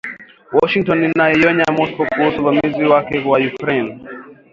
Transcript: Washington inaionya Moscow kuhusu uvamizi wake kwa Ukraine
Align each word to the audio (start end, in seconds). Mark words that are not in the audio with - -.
Washington 0.57 1.03
inaionya 1.03 1.67
Moscow 1.77 2.05
kuhusu 2.07 2.39
uvamizi 2.41 2.83
wake 2.85 3.21
kwa 3.21 3.39
Ukraine 3.39 3.99